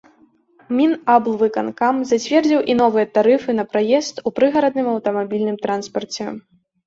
Мінаблвыканкам 0.77 1.99
зацвердзіў 2.11 2.61
і 2.73 2.77
новыя 2.81 3.05
тарыфы 3.19 3.55
на 3.59 3.65
праезд 3.73 4.15
у 4.29 4.33
прыгарадным 4.39 4.87
аўтамабільным 4.95 5.57
транспарце. 5.67 6.23